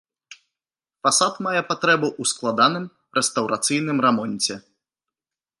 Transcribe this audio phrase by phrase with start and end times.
[1.07, 2.85] Фасад мае патрэбу ў складаным
[3.21, 4.53] рэстаўрацыйным рамонце.